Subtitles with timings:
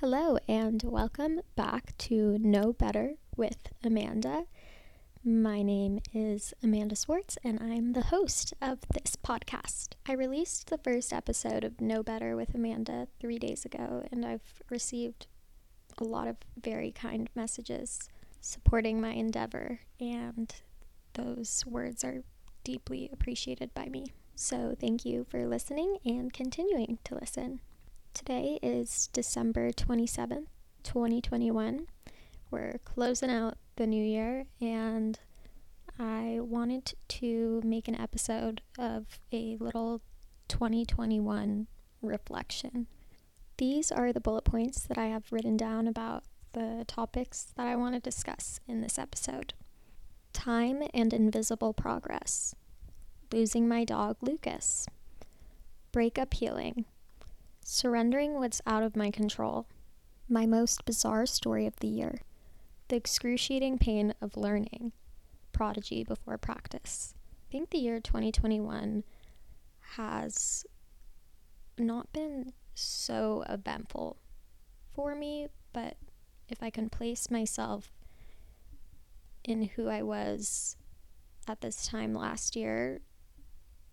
[0.00, 4.44] Hello, and welcome back to Know Better with Amanda.
[5.24, 9.94] My name is Amanda Swartz, and I'm the host of this podcast.
[10.06, 14.62] I released the first episode of Know Better with Amanda three days ago, and I've
[14.70, 15.26] received
[15.98, 18.08] a lot of very kind messages
[18.40, 20.54] supporting my endeavor, and
[21.14, 22.22] those words are
[22.62, 24.12] deeply appreciated by me.
[24.36, 27.62] So, thank you for listening and continuing to listen.
[28.18, 30.48] Today is December 27th,
[30.82, 31.86] 2021.
[32.50, 35.16] We're closing out the new year, and
[36.00, 40.02] I wanted to make an episode of a little
[40.48, 41.68] 2021
[42.02, 42.88] reflection.
[43.56, 47.76] These are the bullet points that I have written down about the topics that I
[47.76, 49.54] want to discuss in this episode
[50.32, 52.56] time and invisible progress,
[53.32, 54.88] losing my dog Lucas,
[55.92, 56.84] breakup healing
[57.70, 59.66] Surrendering what's out of my control.
[60.26, 62.22] My most bizarre story of the year.
[62.88, 64.92] The excruciating pain of learning.
[65.52, 67.12] Prodigy before practice.
[67.46, 69.04] I think the year 2021
[69.96, 70.64] has
[71.76, 74.16] not been so eventful
[74.94, 75.98] for me, but
[76.48, 77.92] if I can place myself
[79.44, 80.74] in who I was
[81.46, 83.02] at this time last year,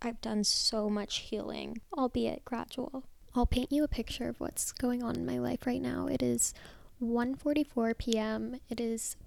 [0.01, 3.03] I've done so much healing, albeit gradual.
[3.35, 6.07] I'll paint you a picture of what's going on in my life right now.
[6.07, 6.53] It is
[7.03, 8.61] 1:44 p.m.
[8.69, 9.17] It is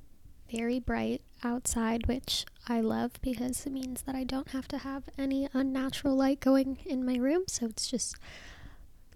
[0.51, 5.05] very bright outside, which I love because it means that I don't have to have
[5.19, 7.45] any unnatural light going in my room.
[7.49, 8.17] So it's just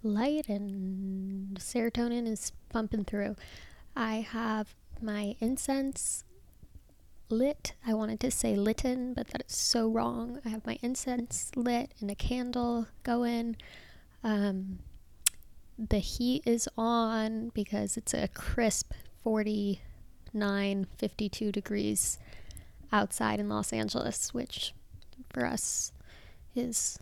[0.03, 3.35] light and serotonin is pumping through.
[3.95, 6.23] I have my incense
[7.29, 7.73] lit.
[7.85, 10.39] I wanted to say litten, but that is so wrong.
[10.45, 13.55] I have my incense lit and a candle going.
[14.23, 14.79] Um,
[15.77, 18.93] the heat is on because it's a crisp
[19.23, 22.19] 49, 52 degrees
[22.91, 24.73] outside in Los Angeles, which
[25.31, 25.91] for us
[26.55, 26.99] is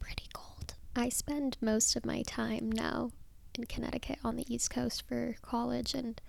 [0.00, 0.74] pretty cold.
[0.96, 3.10] I spend most of my time now
[3.54, 6.20] in Connecticut on the East Coast for college, and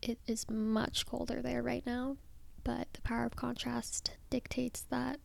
[0.00, 2.16] it is much colder there right now.
[2.64, 5.20] But the power of contrast dictates that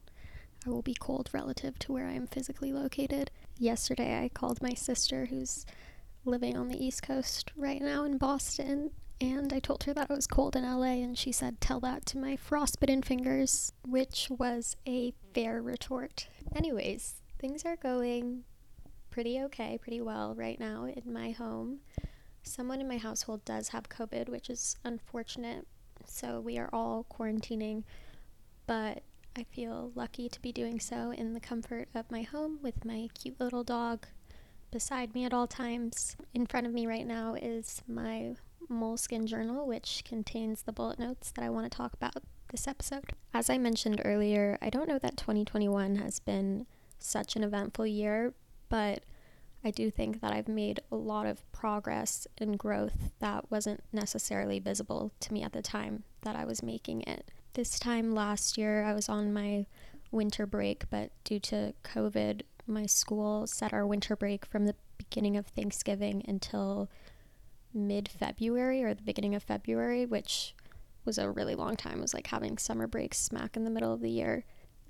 [0.66, 3.32] I will be cold relative to where I am physically located.
[3.58, 5.66] Yesterday, I called my sister, who's
[6.26, 8.92] living on the East Coast right now in Boston,
[9.22, 12.06] and I told her that it was cold in LA, and she said, Tell that
[12.08, 16.28] to my frostbitten fingers, which was a fair retort.
[16.56, 18.44] Anyways, things are going
[19.12, 21.80] pretty okay, pretty well right now in my home.
[22.42, 25.68] Someone in my household does have COVID, which is unfortunate,
[26.06, 27.84] so we are all quarantining,
[28.66, 29.04] but
[29.36, 33.10] I feel lucky to be doing so in the comfort of my home with my
[33.16, 34.06] cute little dog
[34.70, 36.16] beside me at all times.
[36.36, 38.36] In front of me right now is my
[38.70, 43.14] moleskin journal, which contains the bullet notes that I want to talk about this episode.
[43.34, 46.68] As I mentioned earlier, I don't know that 2021 has been
[47.00, 48.36] such an eventful year,
[48.70, 49.04] but
[49.64, 54.60] I do think that I've made a lot of progress and growth that wasn't necessarily
[54.60, 57.32] visible to me at the time that I was making it.
[57.54, 59.68] This time last year, I was on my
[60.12, 65.38] winter break, but due to COVID, my school set our winter break from the beginning
[65.38, 66.90] of Thanksgiving until
[67.72, 70.56] mid February or the beginning of February, which
[71.06, 72.00] was a really long time.
[72.00, 74.46] It was like having summer breaks smack in the middle of the year.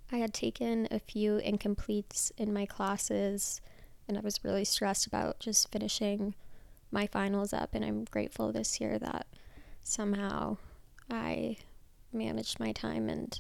[0.10, 3.60] I had taken a few incompletes in my classes,
[4.08, 6.34] and I was really stressed about just finishing
[6.92, 7.72] my finals up.
[7.74, 9.28] And I'm grateful this year that
[9.82, 10.58] somehow
[11.12, 11.58] I
[12.14, 13.40] managed my time and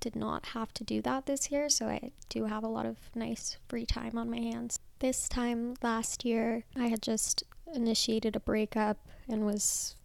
[0.00, 2.96] did not have to do that this year, so I do have a lot of
[3.14, 4.78] nice free time on my hands.
[5.00, 7.42] This time last year, I had just
[7.74, 8.98] initiated a breakup
[9.28, 9.96] and was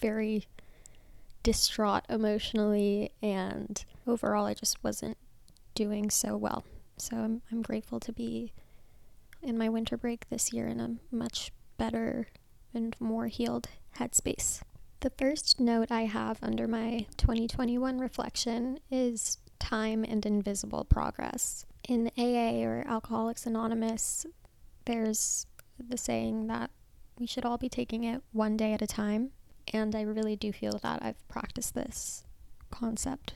[0.00, 0.46] very
[1.42, 5.16] distraught emotionally, and overall, I just wasn't
[5.74, 6.64] doing so well.
[6.96, 8.52] So I'm, I'm grateful to be
[9.42, 12.26] in my winter break this year in a much better
[12.74, 14.62] and more healed headspace.
[15.00, 21.64] The first note I have under my 2021 reflection is time and invisible progress.
[21.88, 24.26] In AA or Alcoholics Anonymous,
[24.86, 25.46] there's
[25.78, 26.72] the saying that
[27.16, 29.30] we should all be taking it one day at a time.
[29.72, 32.24] And I really do feel that I've practiced this
[32.72, 33.34] concept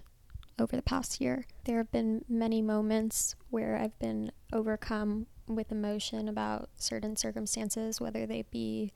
[0.59, 1.47] over the past year.
[1.65, 8.27] There have been many moments where I've been overcome with emotion about certain circumstances, whether
[8.27, 8.93] they be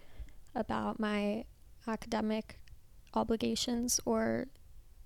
[0.52, 1.44] about my
[1.86, 2.58] academic
[3.14, 4.46] obligations or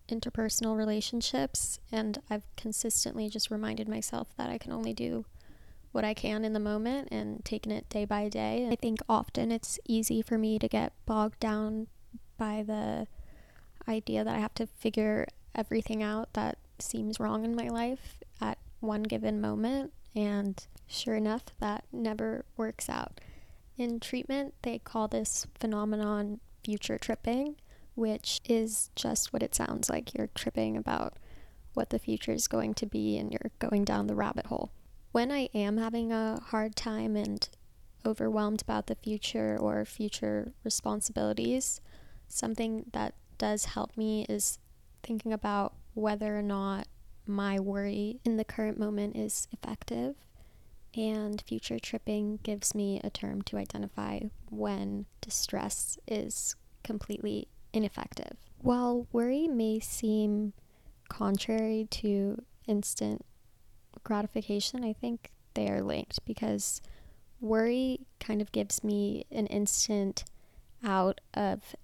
[0.08, 1.78] interpersonal relationships.
[1.92, 5.24] And I've consistently just reminded myself that I can only do
[5.92, 8.68] what I can in the moment and taking it day by day.
[8.70, 11.88] I think often it's easy for me to get bogged down
[12.36, 13.06] by the
[13.88, 18.58] idea that I have to figure everything out that seems wrong in my life at
[18.80, 19.92] one given moment.
[20.14, 23.20] And sure enough, that never works out.
[23.76, 27.56] In treatment, they call this phenomenon future tripping,
[27.94, 30.14] which is just what it sounds like.
[30.14, 31.14] You're tripping about
[31.74, 34.70] what the future is going to be and you're going down the rabbit hole.
[35.12, 37.48] When I am having a hard time and
[38.06, 41.80] overwhelmed about the future or future responsibilities,
[42.28, 44.58] something that does help me is
[45.02, 46.86] thinking about whether or not
[47.26, 50.14] my worry in the current moment is effective.
[50.96, 58.36] And future tripping gives me a term to identify when distress is completely ineffective.
[58.58, 60.52] While worry may seem
[61.08, 63.24] contrary to instant
[64.02, 66.80] gratification, I think they are linked because
[67.40, 70.24] worry kind of gives me an instant
[70.84, 71.74] out of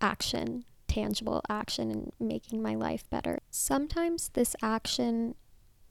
[0.00, 3.40] action, tangible action, and making my life better.
[3.50, 5.34] Sometimes this action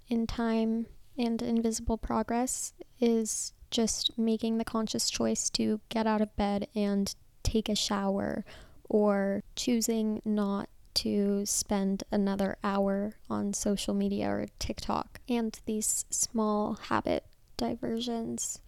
[0.07, 0.87] in time
[1.18, 7.15] and invisible progress is just making the conscious choice to get out of bed and
[7.44, 8.45] take a shower
[8.88, 15.19] or choosing not to spend another hour on social media or TikTok.
[15.27, 17.25] And these small habit
[17.57, 18.60] diversions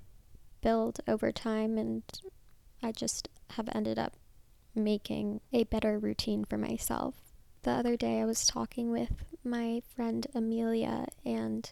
[0.62, 2.04] build over time, and
[2.82, 4.14] I just have ended up
[4.74, 7.16] making a better routine for myself.
[7.62, 11.72] The other day, I was talking with my friend Amelia, and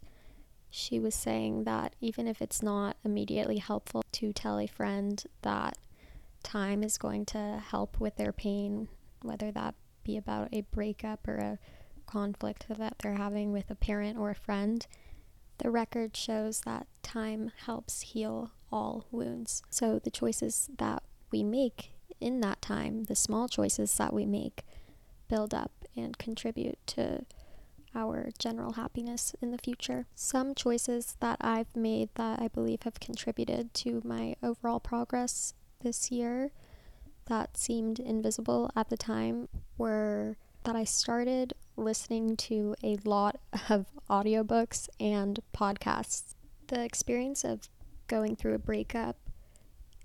[0.75, 5.77] she was saying that even if it's not immediately helpful to tell a friend that
[6.41, 8.87] time is going to help with their pain,
[9.21, 11.59] whether that be about a breakup or a
[12.07, 14.87] conflict that they're having with a parent or a friend,
[15.59, 19.61] the record shows that time helps heal all wounds.
[19.69, 24.63] So the choices that we make in that time, the small choices that we make,
[25.27, 27.25] build up and contribute to
[27.95, 30.07] our general happiness in the future.
[30.15, 36.11] Some choices that I've made that I believe have contributed to my overall progress this
[36.11, 36.51] year
[37.25, 39.47] that seemed invisible at the time
[39.77, 46.35] were that I started listening to a lot of audiobooks and podcasts.
[46.67, 47.69] The experience of
[48.07, 49.17] going through a breakup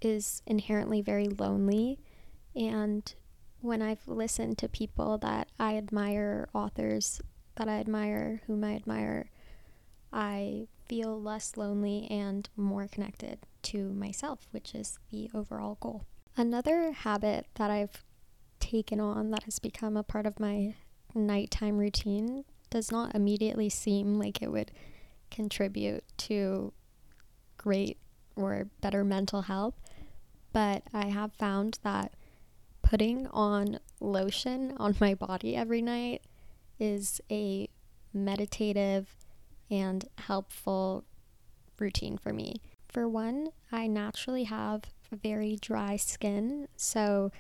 [0.01, 1.99] is inherently very lonely.
[2.55, 3.13] And
[3.61, 7.21] when I've listened to people that I admire, authors
[7.59, 9.31] that I admire, whom I admire,
[10.13, 16.05] I feel less lonely and more connected to myself, which is the overall goal.
[16.37, 18.05] Another habit that I've
[18.61, 20.77] taken on that has become a part of my
[21.15, 24.71] nighttime routine does not immediately seem like it would
[25.31, 26.73] contribute to
[27.57, 27.99] great
[28.37, 29.75] or better mental health,
[30.53, 32.13] but I have found that
[32.83, 36.23] putting on lotion on my body every night
[36.79, 37.69] is a
[38.13, 39.15] meditative
[39.71, 41.05] and helpful
[41.79, 42.57] routine for me.
[42.89, 44.83] For one, I naturally have
[45.13, 47.31] very dry skin, so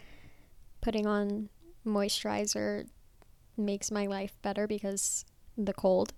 [0.81, 1.49] putting on
[1.87, 2.87] moisturizer
[3.57, 5.25] makes my life better because
[5.57, 6.13] the cold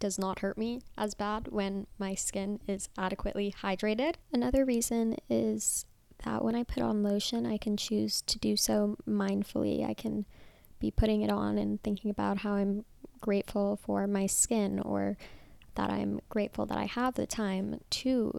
[0.00, 4.16] does not hurt me as bad when my skin is adequately hydrated.
[4.32, 5.86] Another reason is
[6.24, 9.88] that when I put on lotion, I can choose to do so mindfully.
[9.88, 10.26] I can
[10.84, 12.84] be putting it on and thinking about how I'm
[13.20, 15.16] grateful for my skin or
[15.76, 18.38] that I'm grateful that I have the time to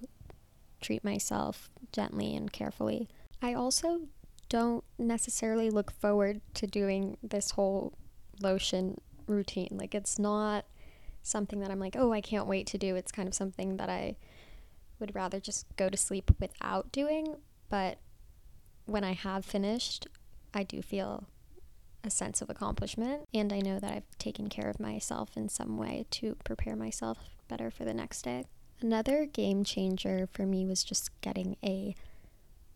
[0.80, 3.10] treat myself gently and carefully.
[3.42, 4.02] I also
[4.48, 7.94] don't necessarily look forward to doing this whole
[8.40, 9.70] lotion routine.
[9.72, 10.66] Like, it's not
[11.24, 12.96] something that I'm like, oh, I can't wait to do.
[12.96, 14.18] It's kind of something that I
[15.00, 17.38] would rather just go to sleep without doing.
[17.70, 17.98] But
[18.86, 20.08] when I have finished,
[20.54, 21.28] I do feel
[22.06, 23.24] a sense of accomplishment.
[23.34, 27.18] And I know that I've taken care of myself in some way to prepare myself
[27.48, 28.46] better for the next day.
[28.82, 31.96] Another game changer for me was just getting a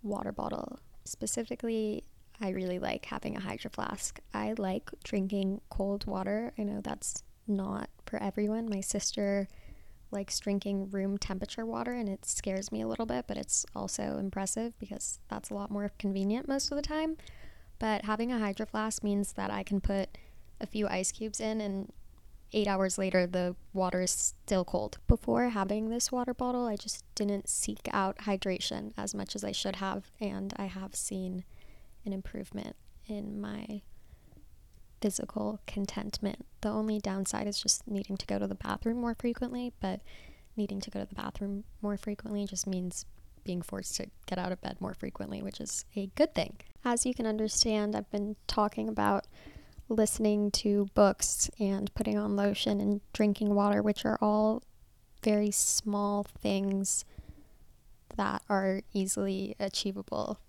[0.01, 0.79] water bottle.
[1.05, 2.03] Specifically,
[2.41, 4.19] I really like having a hydro flask.
[4.33, 6.53] I like drinking cold water.
[6.57, 8.69] I know that's not for everyone.
[8.69, 9.47] My sister
[10.11, 14.17] likes drinking room temperature water and it scares me a little bit, but it's also
[14.17, 17.17] impressive because that's a lot more convenient most of the time.
[17.79, 20.17] But having a hydro flask means that I can put
[20.59, 21.91] a few ice cubes in and
[22.51, 24.97] eight hours later, the water is still cold.
[25.07, 29.51] Before having this water bottle, I just didn't seek out hydration as much as I
[29.51, 31.45] should have, and I have seen
[32.05, 32.75] an improvement
[33.07, 33.81] in my
[35.01, 36.45] physical contentment.
[36.61, 40.01] The only downside is just needing to go to the bathroom more frequently, but
[40.57, 43.05] needing to go to the bathroom more frequently just means
[43.43, 46.57] being forced to get out of bed more frequently, which is a good thing.
[46.83, 49.27] As you can understand, I've been talking about
[49.89, 54.63] listening to books and putting on lotion and drinking water, which are all
[55.23, 57.05] very small things
[58.15, 60.39] that are easily achievable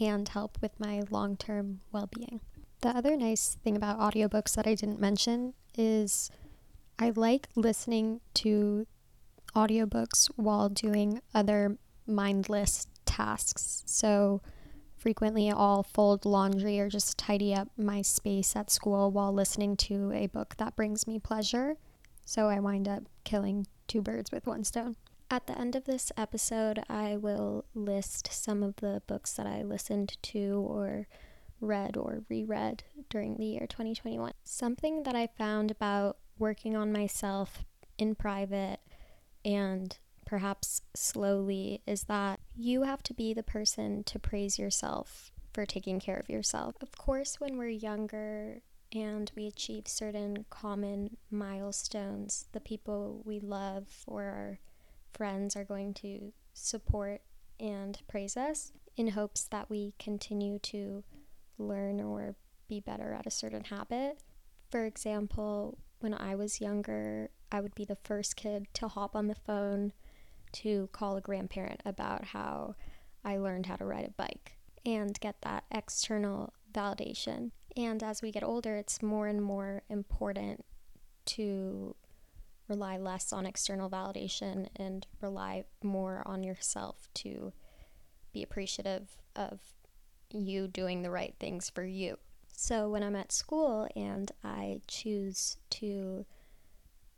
[0.00, 2.40] and help with my long term well being.
[2.82, 6.30] The other nice thing about audiobooks that I didn't mention is
[6.98, 8.86] I like listening to
[9.54, 13.82] audiobooks while doing other mindless tasks.
[13.86, 14.40] So,
[14.96, 20.12] frequently I'll fold laundry or just tidy up my space at school while listening to
[20.12, 21.76] a book that brings me pleasure.
[22.24, 24.96] So, I wind up killing two birds with one stone.
[25.30, 29.62] At the end of this episode, I will list some of the books that I
[29.62, 31.08] listened to or
[31.60, 34.32] read or reread during the year 2021.
[34.44, 37.64] Something that I found about working on myself
[37.98, 38.78] in private
[39.44, 39.96] and
[40.26, 45.98] perhaps slowly is that you have to be the person to praise yourself for taking
[46.00, 46.74] care of yourself.
[46.82, 48.60] Of course, when we're younger
[48.92, 54.58] and we achieve certain common milestones, the people we love or our
[55.14, 57.22] friends are going to support
[57.58, 61.04] and praise us in hopes that we continue to
[61.56, 62.34] learn or
[62.68, 64.18] be better at a certain habit.
[64.70, 69.28] For example, when I was younger, I would be the first kid to hop on
[69.28, 69.92] the phone
[70.62, 72.74] to call a grandparent about how
[73.24, 77.50] I learned how to ride a bike and get that external validation.
[77.76, 80.64] And as we get older, it's more and more important
[81.26, 81.94] to
[82.68, 87.52] rely less on external validation and rely more on yourself to
[88.32, 89.60] be appreciative of
[90.32, 92.18] you doing the right things for you.
[92.48, 96.24] So when I'm at school and I choose to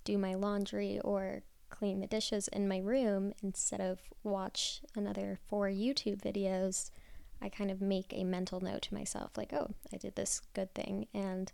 [0.04, 5.68] do my laundry or clean the dishes in my room instead of watch another four
[5.68, 6.90] YouTube videos,
[7.40, 10.74] I kind of make a mental note to myself like, oh, I did this good
[10.74, 11.06] thing.
[11.14, 11.52] And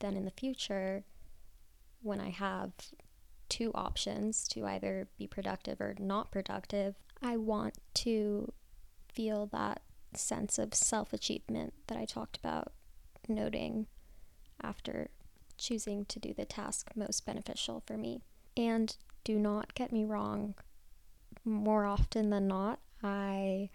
[0.00, 1.04] then in the future,
[2.02, 2.72] when I have
[3.48, 8.52] two options to either be productive or not productive, I want to
[9.12, 9.82] feel that
[10.14, 12.72] sense of self achievement that I talked about
[13.28, 13.86] noting
[14.62, 15.10] after
[15.56, 18.20] choosing to do the task most beneficial for me.
[18.56, 20.54] And do not get me wrong,
[21.44, 23.70] more often than not, I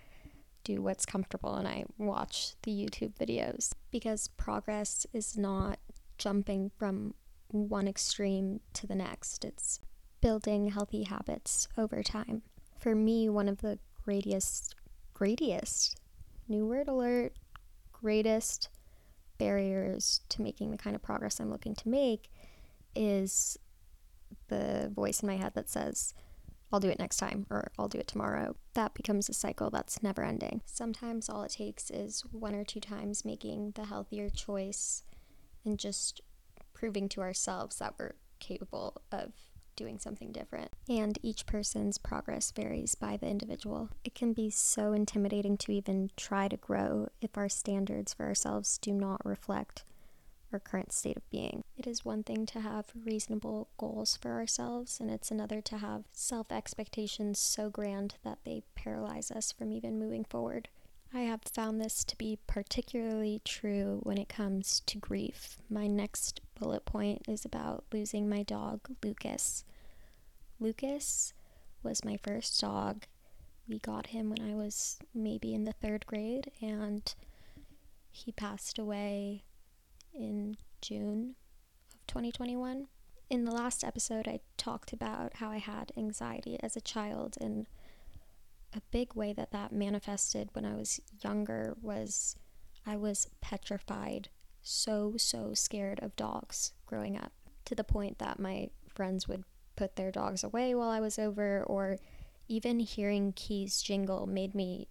[0.64, 5.80] do what's comfortable and I watch the YouTube videos because progress is not
[6.18, 7.14] jumping from
[7.50, 9.44] one extreme to the next.
[9.44, 9.80] It's
[10.22, 12.44] building healthy habits over time.
[12.78, 14.76] For me, one of the greatest,
[15.14, 15.98] greatest,
[16.48, 17.34] new word alert,
[17.92, 18.70] greatest
[19.38, 22.30] barriers to making the kind of progress I'm looking to make
[22.96, 23.58] is
[24.48, 26.14] the voice in my head that says,
[26.72, 28.56] I'll do it next time or I'll do it tomorrow.
[28.74, 30.62] That becomes a cycle that's never ending.
[30.66, 35.04] Sometimes all it takes is one or two times making the healthier choice
[35.64, 36.22] and just
[36.74, 39.34] proving to ourselves that we're capable of
[39.76, 40.72] doing something different.
[40.90, 43.90] And each person's progress varies by the individual.
[44.04, 48.78] It can be so intimidating to even try to grow if our standards for ourselves
[48.78, 49.84] do not reflect
[50.54, 51.64] our current state of being.
[51.78, 56.04] It is one thing to have reasonable goals for ourselves, and it's another to have
[56.12, 60.70] self expectations so grand that they paralyze us from even moving forward.
[61.14, 65.58] I have found this to be particularly true when it comes to grief.
[65.70, 69.64] My next bullet point is about losing my dog, Lucas.
[70.60, 71.34] Lucas
[71.84, 73.06] was my first dog.
[73.68, 77.14] We got him when I was maybe in the third grade, and
[78.10, 79.44] he passed away
[80.14, 81.36] in June
[81.94, 82.88] of 2021.
[83.30, 87.68] In the last episode, I talked about how I had anxiety as a child and
[88.76, 92.36] a big way that that manifested when I was younger was
[92.86, 94.30] I was petrified,
[94.62, 97.32] so, so scared of dogs growing up,
[97.66, 99.44] to the point that my friends would
[99.76, 101.98] put their dogs away while I was over, or
[102.48, 104.88] even hearing keys jingle made me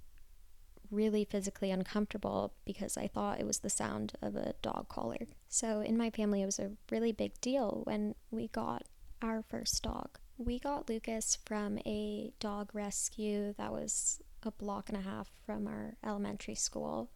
[0.93, 5.27] really physically uncomfortable because I thought it was the sound of a dog collar.
[5.49, 8.85] So, in my family, it was a really big deal when we got
[9.23, 10.19] our first dog.
[10.37, 15.67] We got Lucas from a dog rescue that was a block and a half from
[15.67, 17.11] our elementary school.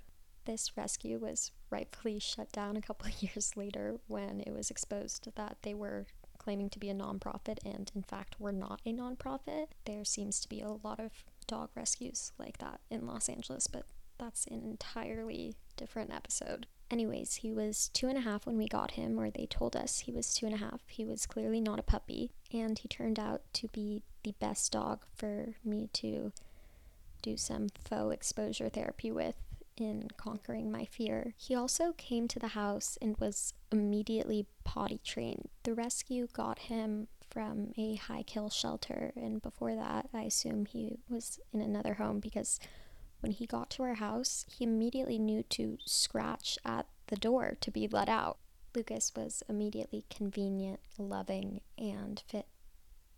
[0.44, 5.58] This rescue was rightfully shut down a couple years later when it was exposed that
[5.62, 6.06] they were
[6.38, 9.66] claiming to be a nonprofit and, in fact, were not a nonprofit.
[9.84, 11.10] There seems to be a lot of
[11.46, 13.84] dog rescues like that in Los Angeles, but
[14.18, 16.66] that's an entirely different episode.
[16.90, 20.00] Anyways, he was two and a half when we got him, or they told us
[20.00, 20.82] he was two and a half.
[20.86, 25.04] He was clearly not a puppy, and he turned out to be the best dog
[25.14, 26.32] for me to
[27.22, 29.36] do some faux exposure therapy with
[29.76, 31.34] in conquering my fear.
[31.36, 35.48] He also came to the house and was immediately potty trained.
[35.64, 40.98] The rescue got him from a high kill shelter, and before that, I assume he
[41.08, 42.58] was in another home because
[43.20, 47.70] when he got to our house, he immediately knew to scratch at the door to
[47.70, 48.38] be let out.
[48.74, 52.46] Lucas was immediately convenient, loving, and fit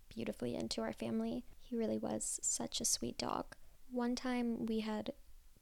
[0.09, 1.45] beautifully into our family.
[1.61, 3.57] He really was such a sweet dog.
[3.91, 5.12] One time we had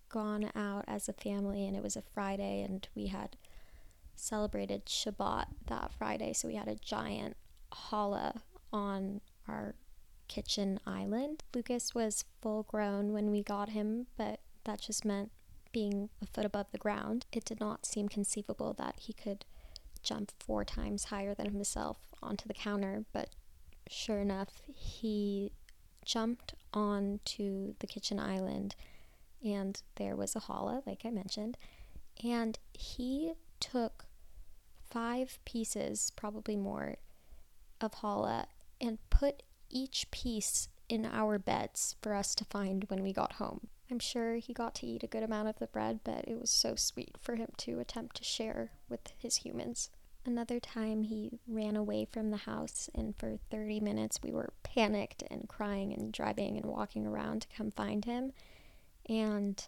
[0.09, 3.37] gone out as a family and it was a Friday and we had
[4.15, 7.37] celebrated Shabbat that Friday, so we had a giant
[7.73, 8.41] challah
[8.73, 9.75] on our
[10.29, 11.45] kitchen island.
[11.55, 15.31] Lucas was full grown when we got him, but that just meant
[15.73, 17.27] being a foot above the ground.
[17.33, 19.45] It did not seem conceivable that he could
[20.03, 23.31] jump four times higher than himself onto the counter, but
[23.89, 25.53] sure enough, he
[26.05, 28.75] jumped onto the kitchen island
[29.45, 31.57] and there was a challah, like I mentioned,
[32.25, 34.07] and he took
[34.89, 36.97] five pieces, probably more,
[37.81, 38.47] of challah
[38.81, 43.69] and put each piece in our beds for us to find when we got home.
[43.91, 46.51] I'm sure he got to eat a good amount of the bread, but it was
[46.51, 49.91] so sweet for him to attempt to share with his humans.
[50.25, 55.23] Another time he ran away from the house, and for 30 minutes we were panicked
[55.31, 58.33] and crying and driving and walking around to come find him.
[59.09, 59.65] And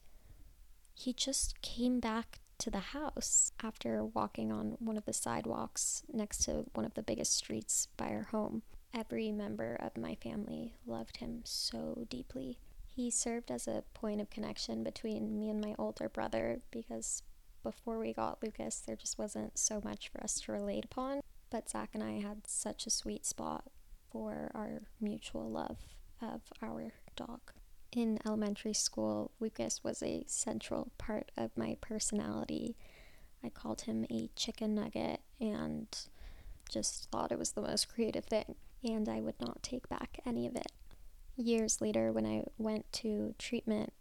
[0.95, 6.39] he just came back to the house after walking on one of the sidewalks next
[6.45, 8.63] to one of the biggest streets by our home.
[8.95, 12.59] Every member of my family loved him so deeply.
[12.87, 17.23] He served as a point of connection between me and my older brother because
[17.63, 21.21] before we got Lucas, there just wasn't so much for us to relate upon.
[21.51, 23.65] But Zach and I had such a sweet spot
[24.11, 25.79] for our mutual love
[26.21, 27.53] of our dog.
[27.93, 32.77] In elementary school, Lucas was a central part of my personality.
[33.43, 35.87] I called him a chicken nugget and
[36.71, 40.47] just thought it was the most creative thing, and I would not take back any
[40.47, 40.71] of it.
[41.37, 43.93] Years later, when I went to treatment,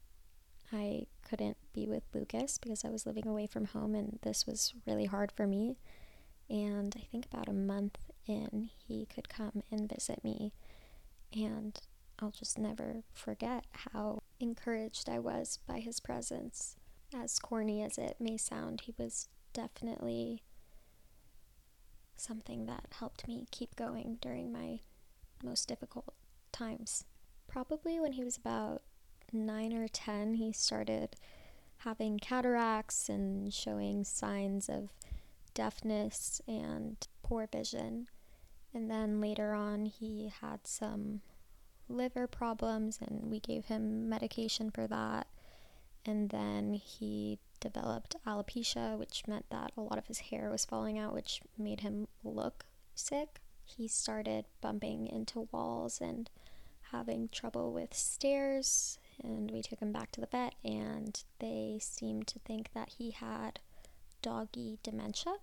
[0.74, 4.74] I couldn't be with Lucas because I was living away from home, and this was
[4.86, 5.78] really hard for me.
[6.50, 10.52] And I think about a month in, he could come and visit me,
[11.32, 11.80] and
[12.20, 16.76] I'll just never forget how encouraged I was by his presence.
[17.16, 20.44] As corny as it may sound, he was definitely
[22.16, 24.80] something that helped me keep going during my
[25.44, 26.14] most difficult
[26.52, 27.06] times.
[27.48, 28.82] Probably when he was about
[29.32, 31.16] nine or ten, he started
[31.78, 34.90] having cataracts and showing signs of
[35.54, 38.08] deafness and poor vision.
[38.74, 41.22] And then later on, he had some
[41.90, 45.28] liver problems, and we gave him medication for that.
[46.06, 50.98] And then he developed alopecia, which meant that a lot of his hair was falling
[50.98, 53.42] out, which made him look sick.
[53.64, 56.30] He started bumping into walls and
[56.92, 62.28] having trouble with stairs, and we took him back to the vet, and they seemed
[62.28, 63.60] to think that he had
[64.22, 65.36] doggy dementia.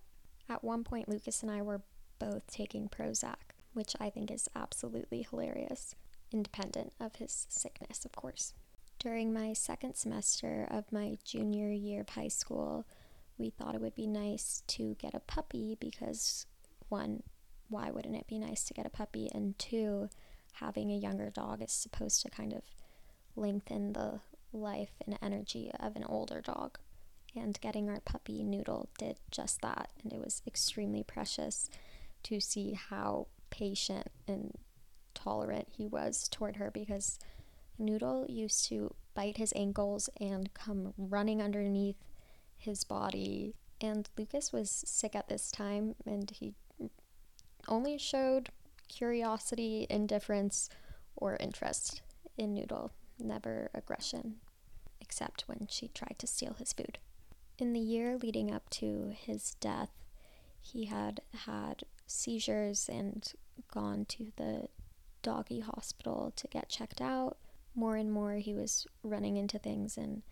[0.49, 1.83] At one point, Lucas and I were
[2.19, 5.95] both taking Prozac, which I think is absolutely hilarious
[6.33, 8.55] independent of his sickness, of course.
[8.99, 12.87] During my second semester of my junior year of high school,
[13.37, 16.47] we thought it would be nice to get a puppy because,
[16.89, 17.23] one,
[17.69, 19.29] why wouldn't it be nice to get a puppy?
[19.35, 20.09] And two,
[20.55, 22.63] having a younger dog is supposed to kind of
[23.37, 24.21] lengthen the
[24.53, 26.79] life and energy of an older dog.
[27.37, 31.69] And getting our puppy Noodle did just that, and it was extremely precious
[32.25, 34.57] to see how patient and
[35.15, 37.19] tolerant he was toward her because
[37.79, 41.97] Noodle used to bite his ankles and come running underneath
[42.57, 43.55] his body.
[43.81, 46.55] And Lucas was sick at this time and he
[47.69, 48.51] only showed
[48.89, 50.69] curiosity, indifference,
[51.17, 52.03] or interest
[52.37, 54.37] in Noodle, never aggression,
[55.01, 56.99] except when she tried to steal his food.
[57.59, 59.91] In the year leading up to his death,
[60.61, 63.33] he had had seizures and
[63.73, 64.69] gone to the
[65.25, 67.37] doggy hospital to get checked out.
[67.75, 70.23] More and more, he was running into things and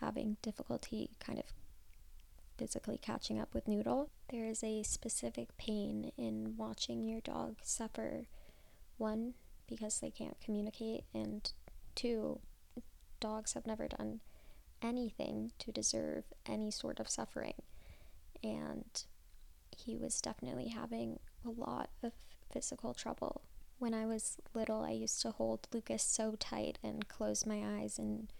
[0.00, 1.46] having difficulty kind of
[2.58, 4.10] physically catching up with Noodle.
[4.30, 8.26] There is a specific pain in watching your dog suffer.
[8.98, 9.34] One,
[9.66, 11.50] because they can't communicate, and
[11.94, 12.40] two,
[13.20, 14.20] dogs have never done
[14.82, 17.54] anything to deserve any sort of suffering.
[18.42, 19.04] and
[19.76, 22.12] he was definitely having a lot of
[22.52, 23.42] physical trouble.
[23.84, 27.98] When I was little, I used to hold Lucas so tight and close my eyes
[27.98, 28.32] and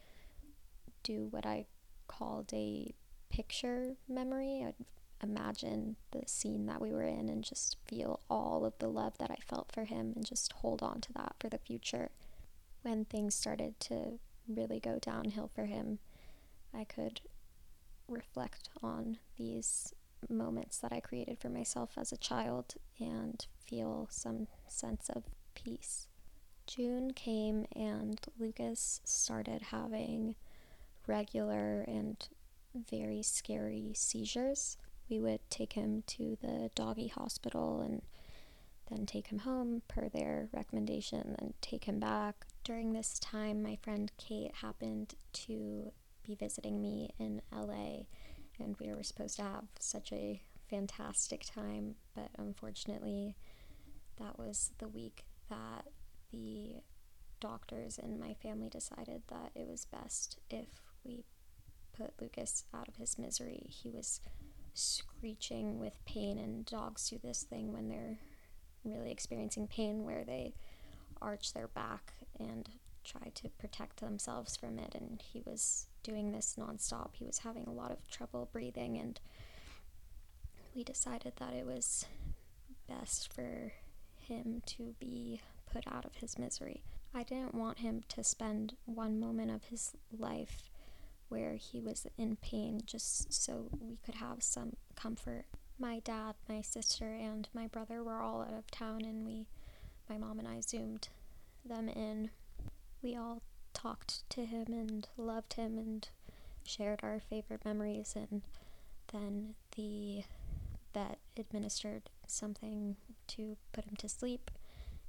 [1.03, 1.67] do what I
[2.09, 2.95] called a
[3.29, 4.65] picture memory.
[4.67, 4.87] I'd
[5.23, 9.31] imagine the scene that we were in and just feel all of the love that
[9.31, 12.09] I felt for him and just hold on to that for the future.
[12.81, 15.99] When things started to really go downhill for him,
[16.73, 17.21] I could
[18.09, 19.93] reflect on these
[20.31, 26.07] moments that I created for myself as a child and feel some sense of peace.
[26.67, 30.35] June came and Lucas started having
[31.07, 32.29] regular and
[32.91, 34.77] very scary seizures.
[35.09, 38.03] We would take him to the doggy hospital and
[38.91, 42.47] then take him home per their recommendation, then take him back.
[42.65, 45.93] During this time, my friend Kate happened to
[46.25, 48.05] be visiting me in LA,
[48.59, 53.37] and we were supposed to have such a fantastic time, but unfortunately,
[54.19, 55.87] that was the week that
[56.33, 56.77] the
[57.41, 60.69] doctors and my family decided that it was best if
[61.05, 61.25] we
[61.97, 63.67] put Lucas out of his misery.
[63.69, 64.21] He was
[64.73, 68.19] screeching with pain, and dogs do this thing when they're
[68.85, 70.55] really experiencing pain where they
[71.23, 72.69] arch their back and
[73.05, 74.95] try to protect themselves from it.
[74.95, 77.11] And he was doing this nonstop.
[77.15, 79.21] He was having a lot of trouble breathing, and
[80.75, 82.07] we decided that it was
[82.89, 83.73] best for
[84.25, 85.41] him to be
[85.73, 86.83] put out of his misery.
[87.15, 90.71] I didn't want him to spend one moment of his life
[91.29, 95.45] where he was in pain just so we could have some comfort.
[95.79, 99.47] My dad, my sister, and my brother were all out of town, and we,
[100.09, 101.09] my mom and I, zoomed
[101.65, 102.31] them in.
[103.03, 106.09] We all talked to him and loved him and
[106.65, 108.43] shared our favorite memories, and
[109.13, 110.25] then the
[110.93, 112.97] vet administered something
[113.29, 114.51] to put him to sleep,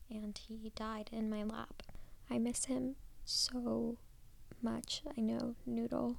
[0.10, 1.84] and he died in my lap.
[2.30, 3.98] I miss him so
[4.62, 5.02] much.
[5.18, 6.18] I know Noodle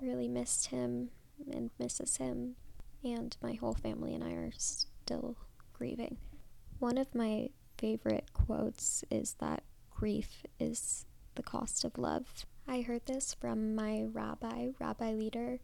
[0.00, 1.10] really missed him
[1.50, 2.56] and misses him,
[3.02, 5.36] and my whole family and I are still
[5.72, 6.18] grieving.
[6.78, 12.46] One of my favorite quotes is that grief is the cost of love.
[12.66, 15.58] I heard this from my rabbi, Rabbi Leader,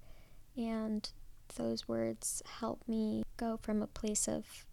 [0.57, 1.11] and
[1.57, 4.67] those words help me go from a place of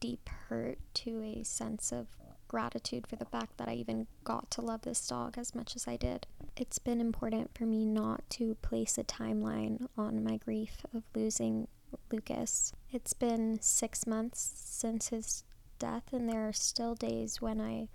[0.00, 2.06] deep hurt to a sense of
[2.48, 5.88] gratitude for the fact that I even got to love this dog as much as
[5.88, 6.26] I did.
[6.56, 11.68] It's been important for me not to place a timeline on my grief of losing
[12.10, 12.72] Lucas.
[12.92, 15.44] It's been six months since his
[15.78, 17.88] death, and there are still days when I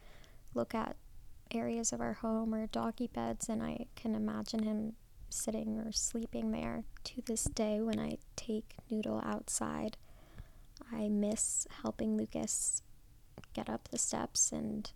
[0.53, 0.95] look at
[1.53, 4.93] areas of our home or doggy beds and I can imagine him
[5.29, 6.83] sitting or sleeping there.
[7.05, 9.97] To this day, when I take Noodle outside,
[10.91, 12.81] I miss helping Lucas
[13.53, 14.91] get up the steps and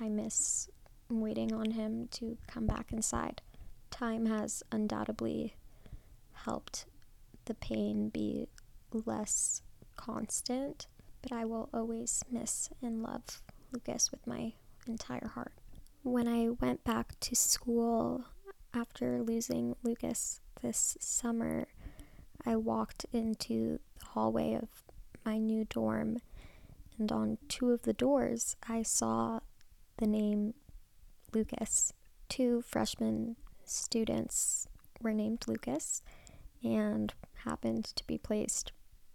[0.00, 0.68] I miss
[1.08, 3.40] waiting on him to come back inside.
[3.90, 5.54] Time has undoubtedly
[6.32, 6.86] helped
[7.46, 8.48] the pain be
[8.92, 9.62] less
[9.96, 10.86] constant,
[11.22, 14.52] but I will always miss and love Lucas with my
[14.86, 15.52] entire heart.
[16.02, 18.24] When I went back to school
[18.72, 21.68] after losing Lucas this summer,
[22.46, 24.68] I walked into the hallway of
[25.28, 26.16] my new dorm
[26.98, 29.40] and on two of the doors, I saw
[29.98, 30.54] the name
[31.34, 31.92] Lucas.
[32.30, 34.66] Two freshman students
[35.02, 36.02] were named Lucas
[36.64, 37.12] and
[37.44, 38.72] happened to be placed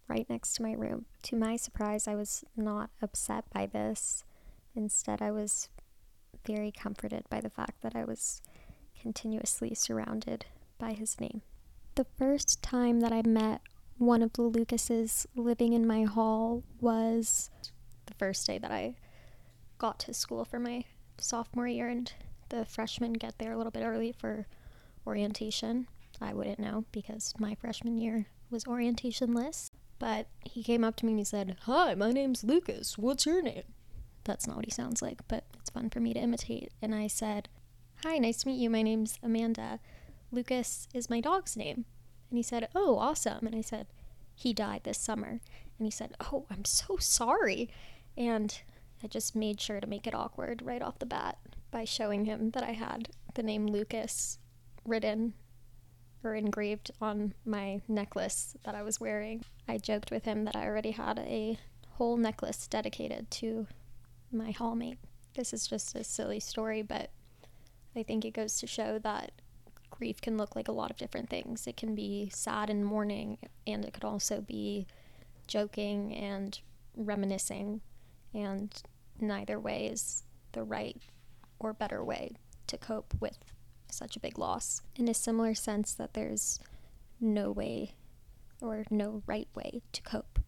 [0.08, 1.06] right next to my room.
[1.24, 4.24] To my surprise, I was not upset by this.
[4.76, 5.70] Instead, I was
[6.46, 8.40] very comforted by the fact that I was
[9.02, 10.46] continuously surrounded
[10.78, 11.42] by his name.
[11.96, 13.62] The first time that I met
[14.06, 17.50] one of the Lucases living in my hall was
[18.06, 18.96] the first day that I
[19.78, 20.86] got to school for my
[21.18, 22.12] sophomore year, and
[22.50, 24.48] the freshmen get there a little bit early for
[25.06, 25.88] orientation.
[26.22, 29.72] I wouldn't know because my freshman year was orientationless.
[30.00, 32.98] But he came up to me and he said, Hi, my name's Lucas.
[32.98, 33.64] What's your name?
[34.24, 36.72] That's not what he sounds like, but it's fun for me to imitate.
[36.82, 37.50] And I said,
[38.04, 38.70] Hi, nice to meet you.
[38.70, 39.80] My name's Amanda.
[40.32, 41.86] Lucas is my dog's name.
[42.34, 43.46] And he said, Oh, awesome.
[43.46, 43.86] And I said,
[44.34, 45.40] He died this summer.
[45.78, 47.70] And he said, Oh, I'm so sorry.
[48.18, 48.60] And
[49.04, 51.38] I just made sure to make it awkward right off the bat
[51.70, 54.40] by showing him that I had the name Lucas
[54.84, 55.36] written
[56.24, 59.46] or engraved on my necklace that I was wearing.
[59.68, 61.60] I joked with him that I already had a
[61.98, 63.68] whole necklace dedicated to
[64.32, 64.98] my hallmate.
[65.36, 67.12] This is just a silly story, but
[67.96, 69.34] I think it goes to show that
[69.94, 71.68] grief can look like a lot of different things.
[71.68, 74.88] It can be sad and mourning, and it could also be
[75.48, 76.60] joking and
[76.96, 77.82] reminiscing,
[78.34, 78.82] and
[79.20, 81.02] neither way is the right
[81.60, 82.36] or better way
[82.68, 83.38] to cope with
[83.90, 84.82] such a big loss.
[84.96, 86.60] In a similar sense, that there's
[87.20, 87.94] no way
[88.62, 90.40] or no right way to cope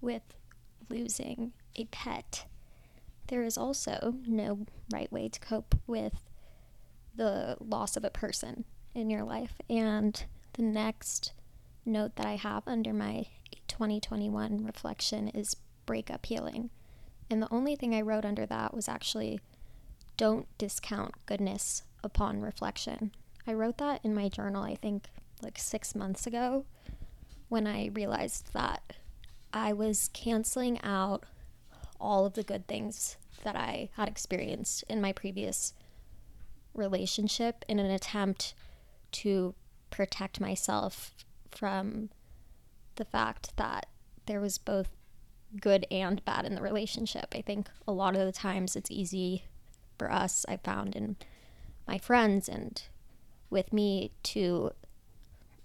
[0.00, 0.34] with
[0.88, 2.46] losing a pet.
[3.28, 6.14] There is also no right way to cope with
[7.14, 9.54] the loss of a person in your life.
[9.68, 10.24] And
[10.54, 11.32] the next
[11.84, 13.26] note that I have under my
[13.68, 16.70] 2021 reflection is breakup healing.
[17.30, 19.40] And the only thing I wrote under that was actually
[20.16, 23.12] don't discount goodness upon reflection.
[23.46, 25.08] I wrote that in my journal, I think
[25.42, 26.64] like six months ago,
[27.48, 28.94] when I realized that
[29.52, 31.24] I was canceling out
[32.00, 35.74] all of the good things that I had experienced in my previous
[36.74, 38.54] relationship in an attempt
[39.12, 39.54] to
[39.90, 41.14] protect myself
[41.50, 42.08] from
[42.96, 43.86] the fact that
[44.26, 44.88] there was both
[45.60, 47.34] good and bad in the relationship.
[47.34, 49.44] I think a lot of the times it's easy
[49.98, 51.16] for us, I found in
[51.86, 52.82] my friends and
[53.50, 54.72] with me to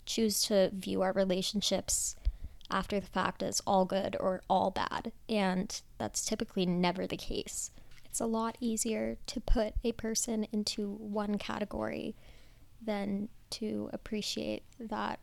[0.06, 2.16] choose to view our relationships
[2.70, 5.12] after the fact as all good or all bad.
[5.30, 7.72] And that's typically never the case.
[8.06, 12.16] It's a lot easier to put a person into one category
[12.82, 15.20] than to appreciate that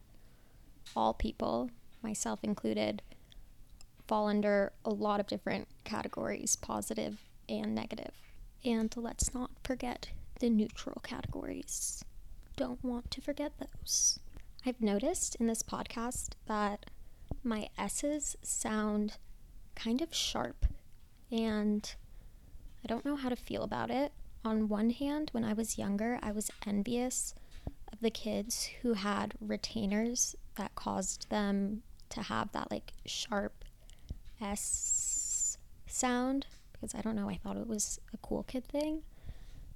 [0.97, 1.71] all people,
[2.03, 3.03] myself included,
[4.07, 8.13] fall under a lot of different categories, positive and negative.
[8.65, 10.09] And let's not forget
[10.41, 12.05] the neutral categories.
[12.57, 14.19] Don't want to forget those.
[14.67, 16.87] I've noticed in this podcast that
[17.43, 19.19] my S's sound
[19.75, 20.67] kind of sharp,
[21.31, 21.95] and
[22.83, 24.13] I don't know how to feel about it.
[24.45, 27.35] On one hand, when I was younger, I was envious
[27.95, 33.65] of the kids who had retainers that caused them to have that like sharp
[34.41, 39.03] S sound because I don't know, I thought it was a cool kid thing.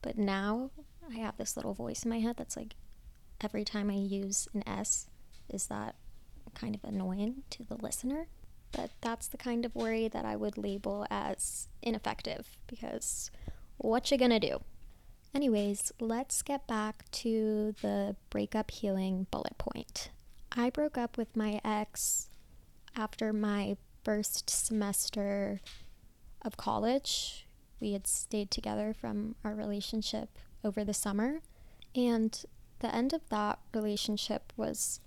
[0.02, 0.70] But now
[1.08, 2.74] I have this little voice in my head that's like
[3.40, 5.06] every time I use an S,
[5.48, 5.94] is that
[6.54, 8.26] kind of annoying to the listener?
[8.72, 13.30] But that's the kind of worry that I would label as ineffective because
[13.76, 14.60] what you gonna do?
[15.34, 20.10] Anyways, let's get back to the breakup healing bullet point.
[20.52, 22.30] I broke up with my ex
[22.96, 25.60] after my first semester
[26.42, 27.46] of college.
[27.80, 31.40] We had stayed together from our relationship over the summer.
[31.94, 32.42] And
[32.80, 35.00] the end of that relationship was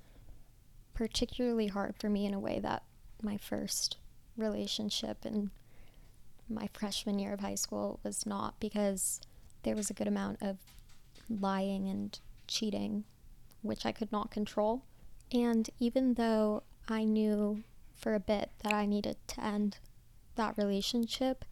[0.94, 2.84] particularly hard for me in a way that
[3.24, 3.98] my first
[4.38, 5.52] relationship in
[6.48, 9.20] my freshman year of high school was not because
[9.64, 10.58] there was a good amount of
[11.30, 13.04] lying and cheating,
[13.62, 14.84] which I could not control.
[15.32, 17.64] And even though I knew
[17.96, 19.78] for a bit that I needed to end
[20.36, 21.46] that relationship,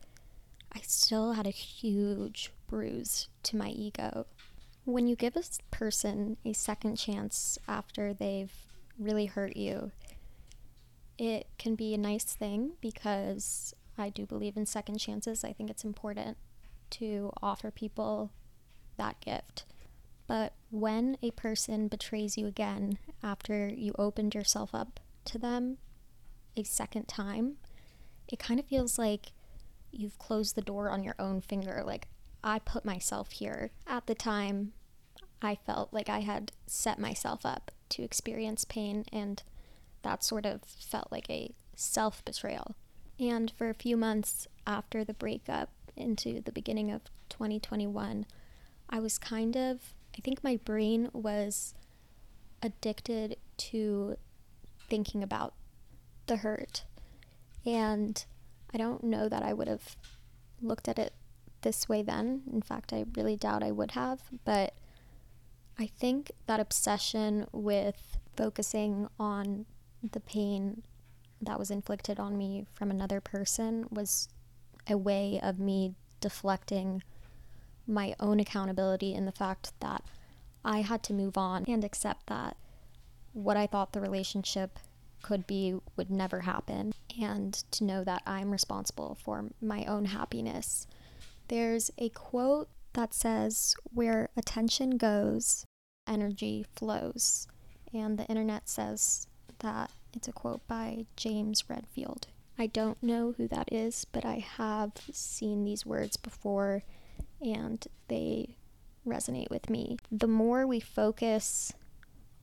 [0.71, 4.25] I still had a huge bruise to my ego.
[4.85, 8.51] When you give a person a second chance after they've
[8.97, 9.91] really hurt you,
[11.17, 15.43] it can be a nice thing because I do believe in second chances.
[15.43, 16.37] I think it's important
[16.91, 18.31] to offer people
[18.97, 19.65] that gift.
[20.27, 25.77] But when a person betrays you again after you opened yourself up to them
[26.55, 27.55] a second time,
[28.27, 29.31] it kind of feels like
[29.91, 31.81] you've closed the door on your own finger.
[31.85, 32.07] Like,
[32.43, 33.71] I put myself here.
[33.87, 34.73] At the time,
[35.41, 39.41] I felt like I had set myself up to experience pain, and
[40.03, 42.75] that sort of felt like a self betrayal.
[43.19, 48.25] And for a few months after the breakup, into the beginning of 2021,
[48.89, 51.73] I was kind of, I think my brain was
[52.61, 54.17] addicted to
[54.89, 55.53] thinking about
[56.27, 56.83] the hurt
[57.65, 58.25] and
[58.73, 59.95] I don't know that I would have
[60.61, 61.13] looked at it
[61.61, 62.43] this way then.
[62.51, 64.21] In fact, I really doubt I would have.
[64.45, 64.73] But
[65.77, 69.65] I think that obsession with focusing on
[70.11, 70.83] the pain
[71.41, 74.29] that was inflicted on me from another person was
[74.89, 77.03] a way of me deflecting
[77.87, 80.03] my own accountability in the fact that
[80.63, 82.57] I had to move on and accept that
[83.33, 84.79] what I thought the relationship
[85.21, 90.87] could be would never happen, and to know that I'm responsible for my own happiness.
[91.47, 95.65] There's a quote that says, Where attention goes,
[96.07, 97.47] energy flows.
[97.93, 99.27] And the internet says
[99.59, 102.27] that it's a quote by James Redfield.
[102.61, 106.83] I don't know who that is, but I have seen these words before,
[107.41, 108.57] and they
[109.07, 109.97] resonate with me.
[110.11, 111.71] The more we focus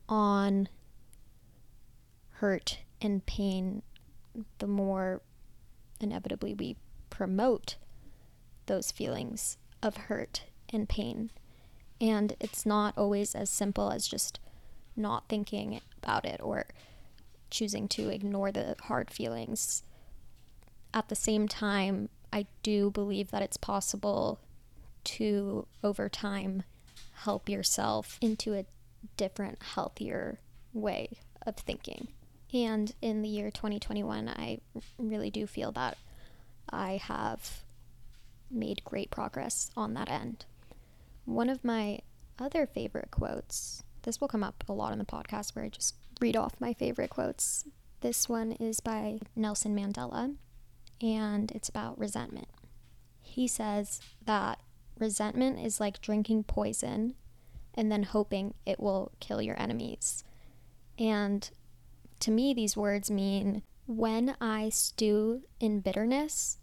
[0.09, 0.69] on
[2.31, 3.83] hurt and pain,
[4.57, 5.21] the more
[6.01, 6.77] inevitably we
[7.11, 7.75] promote
[8.65, 11.29] those feelings of hurt and pain.
[12.01, 14.39] And it's not always as simple as just
[14.95, 16.65] not thinking about it or
[17.51, 19.83] choosing to ignore the hard feelings.
[20.97, 24.39] At the same time, I do believe that it's possible
[25.03, 26.63] to, over time,
[27.17, 28.65] help yourself into a
[29.15, 30.39] different, healthier
[30.73, 32.07] way of thinking.
[32.51, 34.57] And in the year 2021, I
[34.97, 35.99] really do feel that
[36.67, 37.61] I have
[38.49, 40.45] made great progress on that end.
[41.25, 41.99] One of my
[42.39, 45.93] other favorite quotes, this will come up a lot in the podcast where I just
[46.19, 47.65] read off my favorite quotes.
[48.01, 50.37] This one is by Nelson Mandela,
[51.01, 52.47] and it's about resentment.
[53.21, 54.59] He says that
[54.97, 57.15] resentment is like drinking poison
[57.73, 60.23] and then hoping it will kill your enemies.
[60.97, 61.49] And
[62.21, 66.57] to me, these words mean when I stew in bitterness,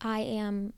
[0.00, 0.74] I am